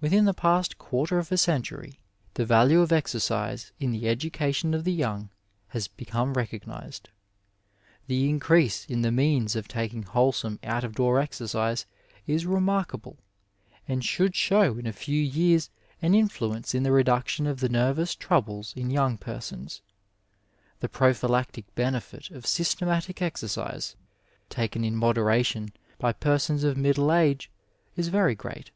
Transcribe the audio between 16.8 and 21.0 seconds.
the reduction of the nervous troubles in yomig persons. The